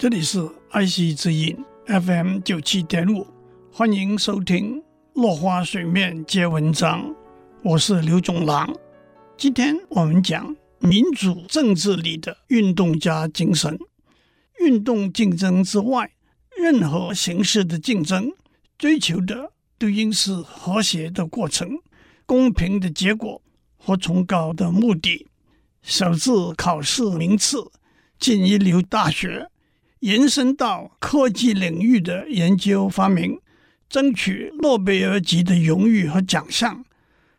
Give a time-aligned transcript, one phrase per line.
[0.00, 3.26] 这里是爱惜之音 FM 九七点五，
[3.70, 4.82] 欢迎收听
[5.12, 7.14] 落花水面皆文章，
[7.62, 8.74] 我是刘总郎。
[9.36, 13.78] 今天我们讲民主政治里的运动家精神。
[14.60, 16.10] 运动竞争之外，
[16.56, 18.32] 任何形式的竞争，
[18.78, 21.78] 追求的都应是和谐的过程、
[22.24, 23.42] 公平的结果
[23.76, 25.26] 和崇高的目的。
[25.82, 27.70] 小至考试名次，
[28.18, 29.50] 进一流大学，
[30.00, 33.38] 延伸到科技领域的研究发明，
[33.88, 36.82] 争取诺贝尔级的荣誉和奖项；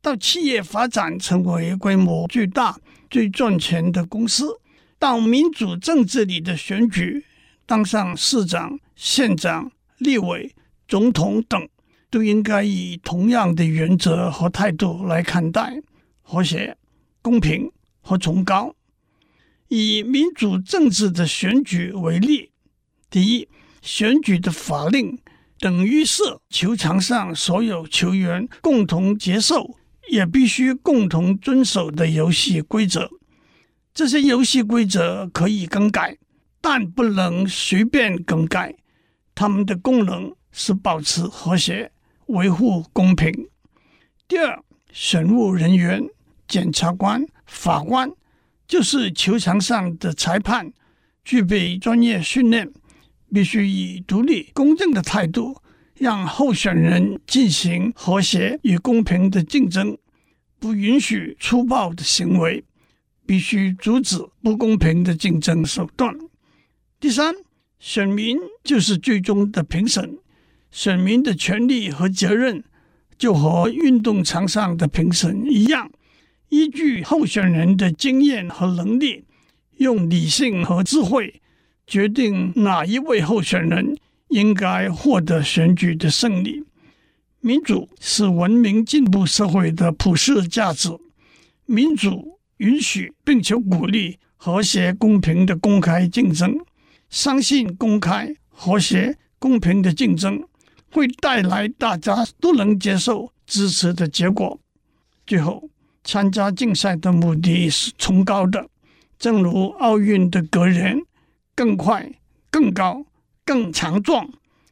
[0.00, 2.78] 到企业发展成为规模最大、
[3.10, 4.60] 最赚钱的公司；
[4.98, 7.24] 到民主政治里的选举，
[7.66, 10.54] 当上市长、县长、立委、
[10.86, 11.68] 总统等，
[12.10, 15.80] 都应该以同样的原则和态度来看待，
[16.22, 16.76] 和谐、
[17.20, 17.70] 公平。
[18.04, 18.74] 和崇高。
[19.68, 22.50] 以民主政治的选举为例，
[23.08, 23.48] 第一，
[23.80, 25.18] 选举的法令
[25.58, 29.76] 等于是球场上所有球员共同接受，
[30.10, 33.10] 也必须共同遵守的游戏规则。
[33.94, 36.18] 这些游戏规则可以更改，
[36.60, 38.74] 但不能随便更改。
[39.34, 41.92] 他们的功能是保持和谐，
[42.26, 43.32] 维护公平。
[44.28, 46.06] 第二，选务人员。
[46.48, 48.10] 检察官、法官
[48.72, 50.72] 就是球场上的裁判，
[51.22, 52.72] 具备专业训练，
[53.30, 55.60] 必须以独立、公正的态度，
[55.98, 59.98] 让候选人进行和谐与公平的竞争，
[60.58, 62.64] 不允许粗暴的行为，
[63.26, 66.16] 必须阻止不公平的竞争手段。
[66.98, 67.34] 第三，
[67.78, 70.16] 选民就是最终的评审，
[70.70, 72.64] 选民的权利和责任
[73.18, 75.90] 就和运动场上的评审一样。
[76.52, 79.24] 依据候选人的经验和能力，
[79.78, 81.40] 用理性和智慧
[81.86, 83.96] 决定哪一位候选人
[84.28, 86.62] 应该获得选举的胜利。
[87.40, 90.90] 民主是文明进步社会的普世价值。
[91.64, 96.58] 民主允许并且鼓励和谐公平的公开竞争，
[97.08, 100.46] 相信公开和谐公平的竞争
[100.90, 104.60] 会带来大家都能接受支持的结果。
[105.26, 105.70] 最后。
[106.04, 108.68] 参加竞赛的目的是崇高的，
[109.18, 111.00] 正如奥运的格言
[111.54, 112.12] ：“更快、
[112.50, 113.04] 更高、
[113.44, 114.28] 更强壮。”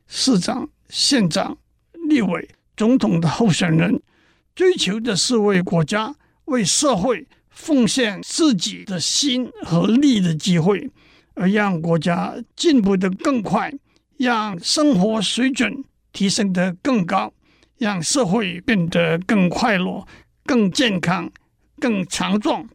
[0.06, 1.56] 市长、县长、
[2.08, 4.02] 立委、总统的候选人
[4.56, 6.14] 追求的是为国家、
[6.46, 10.90] 为社会奉献自己的心和力的机会，
[11.34, 13.72] 而让国家进步得更快，
[14.16, 17.32] 让生活水准提升得更高，
[17.78, 20.04] 让社会变得更快乐。
[20.50, 21.30] 更健康、
[21.78, 22.68] 更强壮，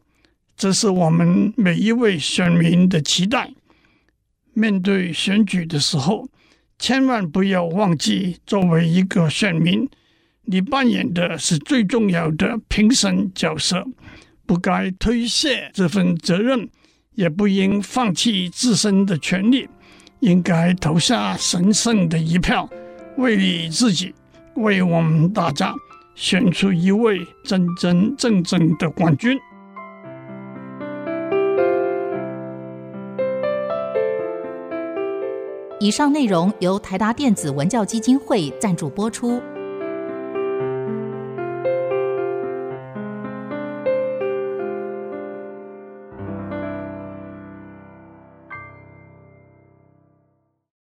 [0.56, 3.52] 这是我们每一位选民的期待。
[4.54, 6.26] 面对选举的时候，
[6.78, 9.86] 千万不要忘记，作为一个选民，
[10.46, 13.86] 你扮演的是最重要的评审角色，
[14.46, 16.70] 不该推卸这份责任，
[17.14, 19.68] 也不应放弃自身的权利，
[20.20, 22.70] 应该投下神圣的一票，
[23.18, 24.14] 为你自己，
[24.54, 25.74] 为我们大家。
[26.16, 29.38] 选出一位真真正正的冠军。
[35.78, 39.40] 以上内容由台达电子文教基金会赞助播出。